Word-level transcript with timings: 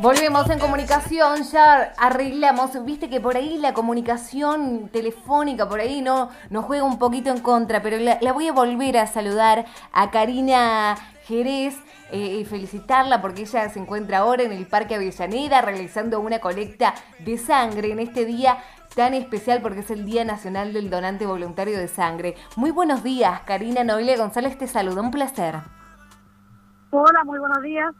Volvemos 0.00 0.48
en 0.48 0.60
comunicación, 0.60 1.42
ya 1.42 1.92
arreglamos, 1.98 2.84
viste 2.84 3.10
que 3.10 3.20
por 3.20 3.36
ahí 3.36 3.58
la 3.58 3.74
comunicación 3.74 4.90
telefónica, 4.90 5.68
por 5.68 5.80
ahí 5.80 6.02
no 6.02 6.30
nos 6.50 6.66
juega 6.66 6.84
un 6.84 7.00
poquito 7.00 7.30
en 7.30 7.40
contra, 7.40 7.82
pero 7.82 7.96
la, 7.98 8.32
voy 8.32 8.46
a 8.46 8.52
volver 8.52 8.96
a 8.96 9.08
saludar 9.08 9.66
a 9.92 10.12
Karina 10.12 10.94
Jerez 11.24 11.76
eh, 12.12 12.38
y 12.40 12.44
felicitarla 12.44 13.20
porque 13.20 13.42
ella 13.42 13.68
se 13.70 13.80
encuentra 13.80 14.18
ahora 14.18 14.44
en 14.44 14.52
el 14.52 14.68
Parque 14.68 14.94
Avellaneda 14.94 15.62
realizando 15.62 16.20
una 16.20 16.38
colecta 16.38 16.94
de 17.18 17.36
sangre 17.36 17.90
en 17.90 17.98
este 17.98 18.24
día 18.24 18.58
tan 18.94 19.14
especial 19.14 19.60
porque 19.62 19.80
es 19.80 19.90
el 19.90 20.04
Día 20.04 20.24
Nacional 20.24 20.72
del 20.72 20.90
Donante 20.90 21.26
Voluntario 21.26 21.76
de 21.76 21.88
Sangre. 21.88 22.36
Muy 22.54 22.70
buenos 22.70 23.02
días, 23.02 23.40
Karina 23.40 23.82
Noelia 23.82 24.16
González 24.16 24.56
te 24.58 24.68
saluda, 24.68 25.02
un 25.02 25.10
placer. 25.10 25.56
Hola, 26.92 27.24
muy 27.24 27.40
buenos 27.40 27.62
días. 27.62 27.92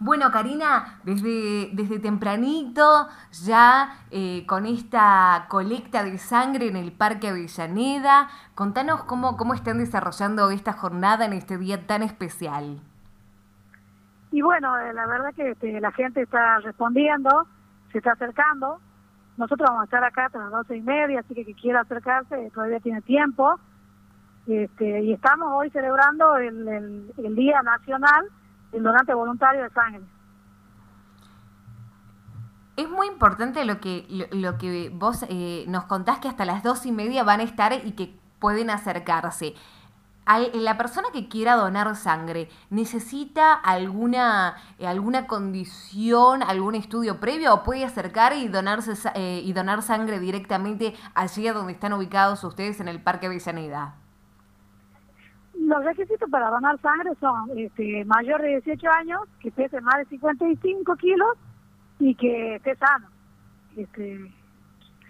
Bueno, 0.00 0.30
Karina, 0.30 1.00
desde, 1.02 1.70
desde 1.72 1.98
tempranito, 1.98 3.08
ya 3.44 3.96
eh, 4.12 4.46
con 4.46 4.64
esta 4.64 5.46
colecta 5.48 6.04
de 6.04 6.18
sangre 6.18 6.68
en 6.68 6.76
el 6.76 6.92
Parque 6.92 7.28
Avellaneda, 7.28 8.28
contanos 8.54 9.02
cómo, 9.04 9.36
cómo 9.36 9.54
están 9.54 9.78
desarrollando 9.78 10.50
esta 10.50 10.72
jornada 10.72 11.24
en 11.24 11.32
este 11.32 11.58
día 11.58 11.84
tan 11.88 12.04
especial. 12.04 12.78
Y 14.30 14.40
bueno, 14.40 14.78
eh, 14.78 14.92
la 14.94 15.06
verdad 15.08 15.34
que 15.34 15.50
este, 15.50 15.80
la 15.80 15.90
gente 15.90 16.22
está 16.22 16.60
respondiendo, 16.60 17.48
se 17.90 17.98
está 17.98 18.12
acercando. 18.12 18.78
Nosotros 19.36 19.68
vamos 19.68 19.82
a 19.82 19.84
estar 19.86 20.04
acá 20.04 20.26
hasta 20.26 20.38
las 20.38 20.52
doce 20.52 20.76
y 20.76 20.82
media, 20.82 21.20
así 21.20 21.34
que 21.34 21.44
quien 21.44 21.56
quiera 21.56 21.80
acercarse 21.80 22.52
todavía 22.54 22.78
tiene 22.78 23.02
tiempo. 23.02 23.58
Este, 24.46 25.00
y 25.02 25.12
estamos 25.12 25.48
hoy 25.52 25.70
celebrando 25.70 26.36
el, 26.36 27.12
el 27.18 27.34
Día 27.34 27.62
Nacional 27.62 28.28
el 28.72 28.82
donante 28.82 29.14
voluntario 29.14 29.62
de 29.62 29.70
sangre. 29.70 30.02
Es 32.76 32.88
muy 32.88 33.08
importante 33.08 33.64
lo 33.64 33.80
que, 33.80 34.06
lo, 34.30 34.56
que 34.56 34.90
vos 34.94 35.24
eh, 35.28 35.64
nos 35.66 35.84
contás 35.86 36.20
que 36.20 36.28
hasta 36.28 36.44
las 36.44 36.62
dos 36.62 36.86
y 36.86 36.92
media 36.92 37.24
van 37.24 37.40
a 37.40 37.42
estar 37.42 37.72
y 37.72 37.92
que 37.92 38.16
pueden 38.38 38.70
acercarse. 38.70 39.54
la 40.26 40.76
persona 40.76 41.08
que 41.12 41.28
quiera 41.28 41.56
donar 41.56 41.96
sangre, 41.96 42.48
¿necesita 42.70 43.52
alguna, 43.52 44.56
eh, 44.78 44.86
alguna 44.86 45.26
condición, 45.26 46.44
algún 46.44 46.76
estudio 46.76 47.18
previo 47.18 47.52
o 47.52 47.62
puede 47.64 47.84
acercar 47.84 48.34
y, 48.34 48.46
donarse, 48.46 48.92
eh, 49.16 49.42
y 49.44 49.52
donar 49.54 49.82
sangre 49.82 50.20
directamente 50.20 50.94
allí 51.14 51.48
donde 51.48 51.72
están 51.72 51.94
ubicados 51.94 52.44
ustedes 52.44 52.78
en 52.78 52.86
el 52.86 53.02
Parque 53.02 53.26
Avellaneda? 53.26 53.96
Los 55.68 55.84
requisitos 55.84 56.30
para 56.30 56.48
donar 56.48 56.80
sangre 56.80 57.10
son 57.20 57.50
este, 57.58 58.02
mayor 58.06 58.40
de 58.40 58.60
18 58.62 58.90
años, 58.90 59.20
que 59.38 59.50
pese 59.50 59.82
más 59.82 59.98
de 59.98 60.06
55 60.06 60.96
kilos 60.96 61.36
y 61.98 62.14
que 62.14 62.54
esté 62.54 62.74
sano. 62.76 63.06
Este, 63.76 64.32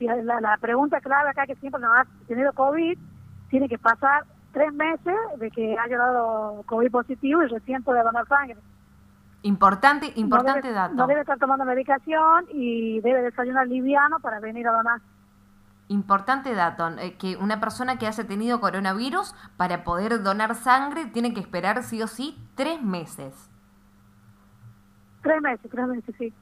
la, 0.01 0.41
la 0.41 0.57
pregunta 0.57 1.01
clave 1.01 1.31
acá 1.31 1.47
que 1.47 1.55
siempre 1.55 1.81
nos 1.81 1.97
ha 1.97 2.05
tenido 2.27 2.53
COVID, 2.55 2.99
tiene 3.51 3.69
que 3.69 3.79
pasar 3.79 4.25
tres 4.53 4.73
meses 4.73 5.15
de 5.37 5.49
que 5.53 5.77
haya 5.79 5.97
dado 5.97 6.65
COVID 6.67 6.91
positivo 6.91 7.45
y 7.45 7.47
recién 7.47 7.85
puede 7.85 8.03
donar 8.03 8.27
sangre. 8.27 8.57
Importante, 9.43 10.13
importante 10.17 10.73
dato. 10.73 10.97
No 10.97 11.07
debe 11.07 11.21
estar 11.21 11.39
tomando 11.39 11.65
medicación 11.67 12.47
y 12.51 13.01
debe 13.01 13.23
desayunar 13.23 13.69
liviano 13.69 14.19
para 14.19 14.41
venir 14.41 14.67
a 14.67 14.73
donar. 14.73 15.01
Importante 15.91 16.55
dato, 16.55 16.87
eh, 16.99 17.17
que 17.17 17.37
una 17.37 17.61
persona 17.61 17.97
que 17.97 18.07
haya 18.07 18.27
tenido 18.27 18.61
coronavirus 18.61 19.35
para 19.57 19.85
poder 19.85 20.23
donar 20.23 20.55
sangre 20.55 21.07
tiene 21.07 21.33
que 21.33 21.41
esperar 21.41 21.83
sí 21.83 22.03
o 22.03 22.07
sí 22.07 22.37
tres 22.57 22.83
meses. 22.83 23.49
Tres 25.23 25.41
meses, 25.41 25.71
tres 25.71 25.89
meses, 25.89 26.15
sí. 26.19 26.35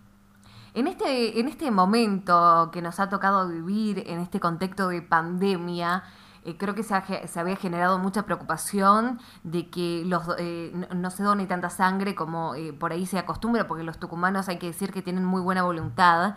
En 0.74 0.88
este, 0.88 1.38
en 1.38 1.46
este 1.46 1.70
momento 1.70 2.70
que 2.72 2.82
nos 2.82 2.98
ha 2.98 3.08
tocado 3.08 3.48
vivir, 3.48 4.02
en 4.08 4.18
este 4.18 4.40
contexto 4.40 4.88
de 4.88 5.00
pandemia, 5.00 6.02
eh, 6.44 6.56
creo 6.58 6.74
que 6.74 6.82
se, 6.82 6.94
se, 7.28 7.40
había 7.40 7.54
generado 7.54 8.00
mucha 8.00 8.24
preocupación 8.24 9.20
de 9.44 9.70
que 9.70 10.02
los, 10.06 10.24
eh, 10.38 10.72
no, 10.92 11.10
se 11.10 11.22
done 11.22 11.46
tanta 11.46 11.70
sangre 11.70 12.16
como 12.16 12.54
por 12.80 12.90
ahí 12.90 13.06
se 13.06 13.18
acostumbra, 13.18 13.68
porque 13.68 13.84
los 13.84 13.98
tucumanos 13.98 14.48
hay 14.48 14.58
que 14.58 14.66
decir 14.66 14.92
que 14.92 15.02
tienen 15.02 15.24
muy 15.24 15.40
buena 15.40 15.62
voluntad 15.62 16.34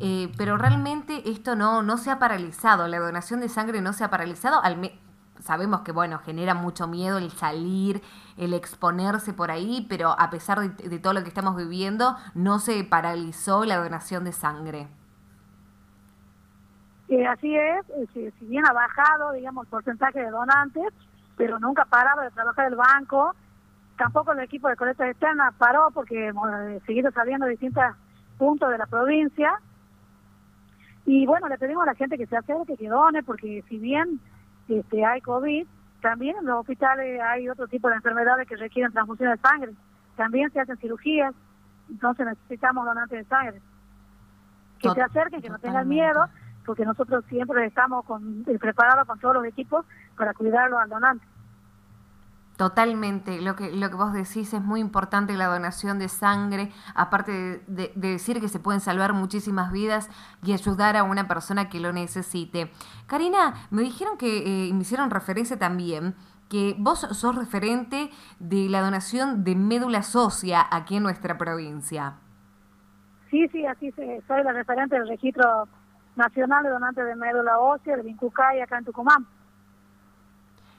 eh, 0.00 0.32
pero 0.36 0.56
realmente 0.56 1.30
esto 1.30 1.56
no, 1.56 1.82
no 1.82 1.96
se 1.96 2.10
ha 2.10 2.18
paralizado, 2.18 2.88
la 2.88 2.98
donación 2.98 3.40
de 3.40 3.48
sangre 3.48 3.80
no 3.80 3.92
se 3.92 4.04
ha 4.04 4.10
paralizado, 4.10 4.62
al 4.62 4.76
sabemos 5.42 5.80
que 5.80 5.92
bueno, 5.92 6.18
genera 6.18 6.54
mucho 6.54 6.86
miedo 6.86 7.18
el 7.18 7.30
salir, 7.30 8.00
el 8.36 8.54
exponerse 8.54 9.32
por 9.32 9.50
ahí, 9.50 9.86
pero 9.88 10.14
a 10.18 10.30
pesar 10.30 10.60
de, 10.60 10.98
todo 10.98 11.12
lo 11.12 11.22
que 11.22 11.28
estamos 11.28 11.56
viviendo, 11.56 12.16
no 12.34 12.58
se 12.58 12.82
paralizó 12.84 13.64
la 13.64 13.76
donación 13.76 14.24
de 14.24 14.32
sangre. 14.32 14.88
así 17.28 17.56
es, 17.56 17.88
eh, 17.90 18.32
si, 18.38 18.46
bien 18.46 18.66
ha 18.66 18.72
bajado, 18.72 19.32
digamos, 19.32 19.64
el 19.64 19.70
porcentaje 19.70 20.20
de 20.20 20.30
donantes, 20.30 20.92
pero 21.36 21.58
nunca 21.58 21.84
paraba 21.84 22.22
de 22.22 22.30
trabajar 22.30 22.66
el 22.66 22.76
banco, 22.76 23.34
tampoco 23.98 24.32
el 24.32 24.40
equipo 24.40 24.68
de 24.68 24.76
colecta 24.76 25.08
externa 25.08 25.52
paró 25.58 25.90
porque 25.92 26.28
hemos 26.28 26.48
eh, 26.52 26.80
seguido 26.86 27.10
saliendo 27.12 27.46
de 27.46 27.52
distintos 27.52 27.84
puntos 28.38 28.70
de 28.70 28.78
la 28.78 28.86
provincia, 28.86 29.60
y 31.04 31.26
bueno, 31.26 31.48
le 31.48 31.58
pedimos 31.58 31.82
a 31.82 31.86
la 31.86 31.94
gente 31.94 32.16
que 32.16 32.26
se 32.26 32.36
acerque, 32.36 32.76
que 32.76 32.88
done, 32.88 33.22
porque 33.22 33.64
si 33.68 33.78
bien 33.78 34.20
este, 34.68 35.04
hay 35.04 35.20
COVID, 35.20 35.66
también 36.00 36.36
en 36.36 36.46
los 36.46 36.60
hospitales 36.60 37.20
hay 37.20 37.48
otro 37.48 37.66
tipo 37.68 37.88
de 37.88 37.96
enfermedades 37.96 38.48
que 38.48 38.56
requieren 38.56 38.92
transfusión 38.92 39.30
de 39.30 39.38
sangre. 39.38 39.72
También 40.16 40.50
se 40.52 40.60
hacen 40.60 40.76
cirugías, 40.76 41.34
entonces 41.88 42.26
necesitamos 42.26 42.84
donantes 42.84 43.18
de 43.18 43.24
sangre. 43.24 43.60
Que 44.78 44.90
se 44.90 45.02
acerquen, 45.02 45.40
que 45.40 45.48
no 45.48 45.58
tengan 45.58 45.88
miedo, 45.88 46.26
porque 46.66 46.84
nosotros 46.84 47.24
siempre 47.28 47.64
estamos 47.66 48.04
con, 48.04 48.44
eh, 48.46 48.58
preparados 48.58 49.06
con 49.06 49.18
todos 49.18 49.36
los 49.36 49.44
equipos 49.44 49.86
para 50.16 50.34
cuidarlos 50.34 50.80
al 50.80 50.88
donante. 50.88 51.24
Totalmente, 52.62 53.40
lo 53.40 53.56
que, 53.56 53.72
lo 53.72 53.90
que 53.90 53.96
vos 53.96 54.12
decís 54.12 54.54
es 54.54 54.62
muy 54.62 54.78
importante 54.78 55.32
la 55.32 55.48
donación 55.48 55.98
de 55.98 56.08
sangre, 56.08 56.70
aparte 56.94 57.60
de, 57.66 57.90
decir 57.96 58.40
que 58.40 58.46
se 58.46 58.60
pueden 58.60 58.80
salvar 58.80 59.14
muchísimas 59.14 59.72
vidas 59.72 60.08
y 60.44 60.52
ayudar 60.52 60.96
a 60.96 61.02
una 61.02 61.26
persona 61.26 61.68
que 61.68 61.80
lo 61.80 61.92
necesite. 61.92 62.70
Karina, 63.08 63.54
me 63.72 63.82
dijeron 63.82 64.16
que 64.16 64.68
eh, 64.68 64.72
me 64.72 64.82
hicieron 64.82 65.10
referencia 65.10 65.58
también 65.58 66.14
que 66.48 66.76
vos 66.78 67.00
sos 67.00 67.34
referente 67.34 68.10
de 68.38 68.68
la 68.68 68.80
donación 68.80 69.42
de 69.42 69.56
médula 69.56 70.04
ósea 70.14 70.64
aquí 70.70 70.98
en 70.98 71.02
nuestra 71.02 71.36
provincia. 71.36 72.14
Sí, 73.28 73.48
sí, 73.48 73.66
así 73.66 73.90
soy 73.90 74.44
la 74.44 74.52
referente 74.52 74.94
del 74.94 75.08
registro 75.08 75.66
nacional 76.14 76.62
de 76.62 76.70
donantes 76.70 77.04
de 77.04 77.16
médula 77.16 77.58
ósea 77.58 77.96
de 77.96 78.04
Vincucay 78.04 78.60
acá 78.60 78.78
en 78.78 78.84
Tucumán. 78.84 79.26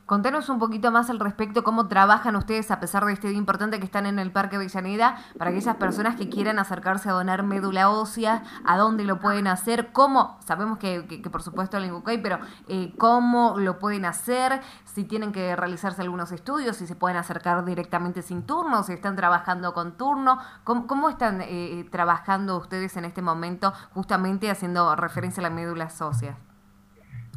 Contanos 0.05 0.49
un 0.49 0.59
poquito 0.59 0.91
más 0.91 1.09
al 1.09 1.17
respecto, 1.17 1.63
cómo 1.63 1.87
trabajan 1.87 2.35
ustedes 2.35 2.69
a 2.71 2.81
pesar 2.81 3.05
de 3.05 3.13
este 3.13 3.29
día 3.29 3.37
importante 3.37 3.79
que 3.79 3.85
están 3.85 4.05
en 4.05 4.19
el 4.19 4.33
Parque 4.33 4.57
Avellaneda, 4.57 5.15
para 5.37 5.51
aquellas 5.51 5.77
personas 5.77 6.17
que 6.17 6.27
quieran 6.27 6.59
acercarse 6.59 7.07
a 7.07 7.13
donar 7.13 7.43
médula 7.43 7.89
ósea, 7.89 8.43
a 8.65 8.77
dónde 8.77 9.05
lo 9.05 9.19
pueden 9.19 9.47
hacer, 9.47 9.93
cómo, 9.93 10.37
sabemos 10.45 10.77
que, 10.77 11.07
que, 11.07 11.29
por 11.29 11.41
supuesto 11.41 11.77
en 11.77 11.85
Incucay, 11.85 12.21
pero 12.21 12.39
eh, 12.67 12.93
cómo 12.97 13.55
lo 13.57 13.79
pueden 13.79 14.03
hacer, 14.03 14.61
si 14.83 15.05
tienen 15.05 15.31
que 15.31 15.55
realizarse 15.55 16.01
algunos 16.01 16.33
estudios, 16.33 16.75
si 16.75 16.85
se 16.85 16.95
pueden 16.95 17.15
acercar 17.15 17.63
directamente 17.63 18.23
sin 18.23 18.43
turno, 18.43 18.83
si 18.83 18.91
están 18.91 19.15
trabajando 19.15 19.73
con 19.73 19.95
turno, 19.95 20.37
cómo, 20.65 21.09
están 21.09 21.39
eh, 21.41 21.87
trabajando 21.91 22.57
ustedes 22.57 22.97
en 22.97 23.05
este 23.05 23.21
momento 23.21 23.71
justamente 23.93 24.51
haciendo 24.51 24.97
referencia 24.97 25.39
a 25.39 25.43
la 25.43 25.49
médula 25.49 25.87
ósea. 26.01 26.37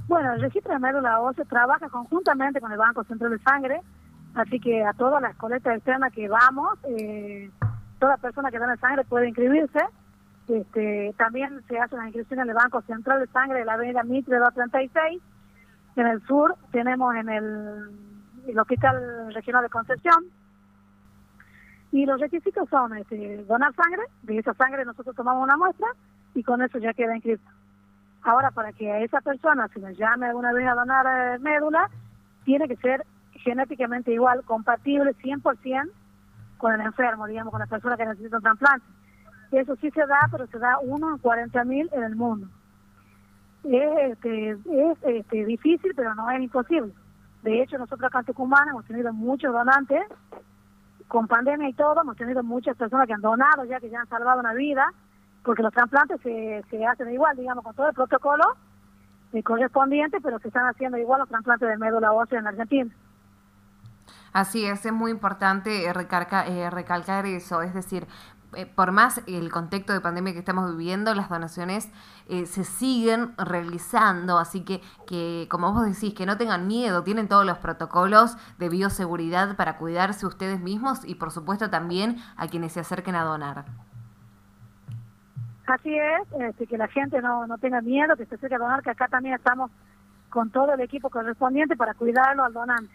Bueno, 0.08 0.34
el 0.34 0.40
registro 0.40 0.72
de 0.72 0.78
médula 0.78 1.20
ósea 1.20 1.44
trabaja 1.44 1.88
conjuntamente 1.88 2.60
con 2.60 2.70
el 2.70 2.78
Banco 2.78 3.02
Central 3.04 3.32
de 3.32 3.38
Sangre, 3.40 3.80
así 4.34 4.60
que 4.60 4.84
a 4.84 4.92
todas 4.92 5.20
las 5.20 5.34
colectas 5.36 5.76
externas 5.76 6.12
que 6.12 6.28
vamos, 6.28 6.78
eh, 6.84 7.50
toda 7.98 8.16
persona 8.16 8.50
que 8.50 8.58
da 8.58 8.76
sangre 8.76 9.04
puede 9.04 9.28
inscribirse. 9.28 9.80
Este, 10.46 11.12
también 11.18 11.60
se 11.66 11.78
hace 11.80 11.96
una 11.96 12.06
inscripción 12.06 12.38
en 12.38 12.50
el 12.50 12.54
Banco 12.54 12.80
Central 12.82 13.18
de 13.18 13.26
Sangre 13.28 13.58
de 13.58 13.64
la 13.64 13.74
avenida 13.74 14.04
Mitre 14.04 14.38
236. 14.38 15.20
En 15.96 16.06
el 16.06 16.24
sur 16.26 16.54
tenemos 16.70 17.14
en 17.16 17.28
el, 17.28 17.90
el 18.46 18.58
Hospital 18.58 19.34
Regional 19.34 19.64
de 19.64 19.70
Concepción. 19.70 20.24
Y 21.90 22.06
los 22.06 22.20
requisitos 22.20 22.68
son 22.68 22.96
este, 22.96 23.44
donar 23.44 23.74
sangre, 23.74 24.02
de 24.22 24.38
esa 24.38 24.54
sangre 24.54 24.84
nosotros 24.84 25.16
tomamos 25.16 25.42
una 25.42 25.56
muestra 25.56 25.88
y 26.34 26.44
con 26.44 26.62
eso 26.62 26.78
ya 26.78 26.92
queda 26.92 27.16
inscrito. 27.16 27.48
Ahora, 28.26 28.50
para 28.50 28.72
que 28.72 28.90
a 28.90 28.98
esa 28.98 29.20
persona 29.20 29.68
se 29.68 29.78
le 29.78 29.94
llame 29.94 30.26
alguna 30.26 30.52
vez 30.52 30.66
a 30.66 30.74
donar 30.74 31.06
eh, 31.06 31.38
médula, 31.38 31.88
tiene 32.44 32.66
que 32.66 32.74
ser 32.76 33.06
genéticamente 33.34 34.12
igual, 34.12 34.42
compatible 34.42 35.14
100% 35.22 35.88
con 36.58 36.72
el 36.72 36.80
enfermo, 36.80 37.28
digamos, 37.28 37.52
con 37.52 37.60
la 37.60 37.68
persona 37.68 37.96
que 37.96 38.04
necesita 38.04 38.38
un 38.38 38.42
trasplante. 38.42 38.84
Eso 39.52 39.76
sí 39.76 39.92
se 39.92 40.04
da, 40.06 40.28
pero 40.28 40.48
se 40.48 40.58
da 40.58 40.76
uno 40.80 41.12
en 41.12 41.18
40 41.18 41.64
mil 41.66 41.88
en 41.92 42.02
el 42.02 42.16
mundo. 42.16 42.48
Es, 43.62 44.10
este, 44.10 44.50
es 44.50 44.58
este, 45.04 45.44
difícil, 45.44 45.92
pero 45.94 46.12
no 46.16 46.28
es 46.28 46.42
imposible. 46.42 46.92
De 47.44 47.62
hecho, 47.62 47.78
nosotros 47.78 48.08
acá 48.08 48.18
en 48.20 48.24
Tucumán 48.24 48.68
hemos 48.68 48.84
tenido 48.86 49.12
muchos 49.12 49.52
donantes 49.52 50.02
con 51.06 51.28
pandemia 51.28 51.68
y 51.68 51.74
todo, 51.74 52.00
hemos 52.00 52.16
tenido 52.16 52.42
muchas 52.42 52.76
personas 52.76 53.06
que 53.06 53.12
han 53.12 53.20
donado 53.20 53.64
ya, 53.66 53.78
que 53.78 53.88
ya 53.88 54.00
han 54.00 54.08
salvado 54.08 54.40
una 54.40 54.52
vida, 54.52 54.92
porque 55.46 55.62
los 55.62 55.72
trasplantes 55.72 56.20
se, 56.22 56.64
se 56.68 56.84
hacen 56.84 57.10
igual, 57.12 57.36
digamos, 57.36 57.62
con 57.62 57.74
todo 57.74 57.88
el 57.88 57.94
protocolo 57.94 58.44
eh, 59.32 59.42
correspondiente, 59.44 60.20
pero 60.20 60.40
se 60.40 60.48
están 60.48 60.66
haciendo 60.66 60.98
igual 60.98 61.20
los 61.20 61.28
trasplantes 61.28 61.68
de 61.68 61.78
médula 61.78 62.12
ósea 62.12 62.40
en 62.40 62.48
Argentina. 62.48 62.90
Así 64.32 64.66
es, 64.66 64.84
es 64.84 64.92
muy 64.92 65.12
importante 65.12 65.90
recalcar, 65.94 66.48
eh, 66.48 66.68
recalcar 66.68 67.26
eso, 67.26 67.62
es 67.62 67.72
decir, 67.74 68.08
eh, 68.54 68.66
por 68.66 68.90
más 68.90 69.22
el 69.28 69.50
contexto 69.52 69.92
de 69.92 70.00
pandemia 70.00 70.32
que 70.32 70.40
estamos 70.40 70.68
viviendo, 70.70 71.14
las 71.14 71.28
donaciones 71.28 71.90
eh, 72.28 72.46
se 72.46 72.64
siguen 72.64 73.32
realizando, 73.38 74.38
así 74.38 74.64
que, 74.64 74.82
que, 75.06 75.46
como 75.48 75.72
vos 75.72 75.86
decís, 75.86 76.12
que 76.12 76.26
no 76.26 76.36
tengan 76.36 76.66
miedo, 76.66 77.04
tienen 77.04 77.28
todos 77.28 77.46
los 77.46 77.58
protocolos 77.58 78.36
de 78.58 78.68
bioseguridad 78.68 79.56
para 79.56 79.78
cuidarse 79.78 80.26
ustedes 80.26 80.60
mismos 80.60 81.04
y 81.04 81.14
por 81.14 81.30
supuesto 81.30 81.70
también 81.70 82.16
a 82.36 82.48
quienes 82.48 82.72
se 82.72 82.80
acerquen 82.80 83.14
a 83.14 83.22
donar. 83.24 83.64
Así 85.66 85.96
es, 85.98 86.40
este, 86.40 86.66
que 86.66 86.78
la 86.78 86.86
gente 86.88 87.20
no, 87.20 87.46
no 87.46 87.58
tenga 87.58 87.80
miedo, 87.80 88.16
que 88.16 88.26
se 88.26 88.36
acerque 88.36 88.54
a 88.54 88.58
donar, 88.58 88.82
que 88.82 88.90
acá 88.90 89.08
también 89.08 89.34
estamos 89.34 89.70
con 90.30 90.50
todo 90.50 90.74
el 90.74 90.80
equipo 90.80 91.10
correspondiente 91.10 91.76
para 91.76 91.94
cuidarlo 91.94 92.44
al 92.44 92.52
donante. 92.52 92.94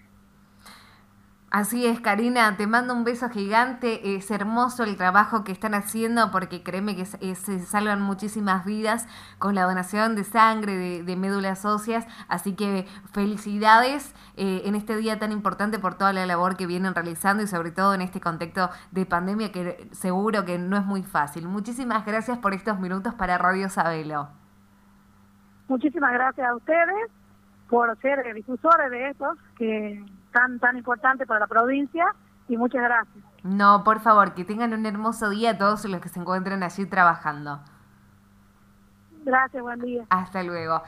Así 1.51 1.85
es, 1.85 1.99
Karina, 1.99 2.55
te 2.55 2.65
mando 2.65 2.93
un 2.93 3.03
beso 3.03 3.29
gigante. 3.29 4.15
Es 4.15 4.31
hermoso 4.31 4.85
el 4.85 4.95
trabajo 4.95 5.43
que 5.43 5.51
están 5.51 5.73
haciendo 5.73 6.31
porque 6.31 6.63
créeme 6.63 6.95
que 6.95 7.03
se 7.05 7.59
salvan 7.59 8.01
muchísimas 8.01 8.63
vidas 8.63 9.05
con 9.37 9.53
la 9.53 9.63
donación 9.63 10.15
de 10.15 10.23
sangre, 10.23 11.03
de, 11.03 11.15
médulas 11.17 11.65
óseas. 11.65 12.07
Así 12.29 12.55
que 12.55 12.87
felicidades 13.11 14.15
eh, 14.37 14.61
en 14.63 14.75
este 14.75 14.95
día 14.95 15.19
tan 15.19 15.33
importante 15.33 15.77
por 15.77 15.95
toda 15.95 16.13
la 16.13 16.25
labor 16.25 16.55
que 16.55 16.67
vienen 16.67 16.95
realizando 16.95 17.43
y 17.43 17.47
sobre 17.47 17.71
todo 17.71 17.93
en 17.93 18.01
este 18.01 18.21
contexto 18.21 18.69
de 18.91 19.05
pandemia 19.05 19.51
que 19.51 19.89
seguro 19.91 20.45
que 20.45 20.57
no 20.57 20.77
es 20.77 20.85
muy 20.85 21.03
fácil. 21.03 21.49
Muchísimas 21.49 22.05
gracias 22.05 22.37
por 22.37 22.53
estos 22.53 22.79
minutos 22.79 23.13
para 23.13 23.37
Radio 23.37 23.67
Sabelo. 23.67 24.29
Muchísimas 25.67 26.13
gracias 26.13 26.47
a 26.47 26.55
ustedes 26.55 27.11
por 27.67 27.97
ser 27.99 28.33
difusores 28.33 28.89
de 28.89 29.09
estos 29.09 29.37
que 29.57 30.01
tan, 30.31 30.59
tan 30.59 30.77
importante 30.77 31.25
para 31.25 31.39
la 31.41 31.47
provincia 31.47 32.05
y 32.47 32.57
muchas 32.57 32.81
gracias. 32.81 33.25
No, 33.43 33.83
por 33.83 33.99
favor, 33.99 34.33
que 34.33 34.45
tengan 34.45 34.73
un 34.73 34.85
hermoso 34.85 35.29
día 35.29 35.57
todos 35.57 35.85
los 35.85 36.01
que 36.01 36.09
se 36.09 36.19
encuentren 36.19 36.61
allí 36.63 36.85
trabajando. 36.85 37.61
Gracias, 39.23 39.61
buen 39.61 39.79
día. 39.79 40.05
Hasta 40.09 40.43
luego. 40.43 40.81